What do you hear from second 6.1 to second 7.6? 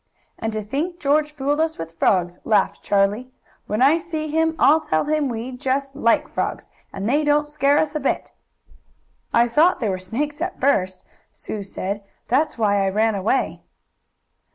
frogs, and they didn't